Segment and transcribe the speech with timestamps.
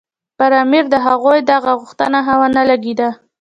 [0.37, 3.09] پر امیر د هغوی دا غوښتنه ښه ونه لګېده.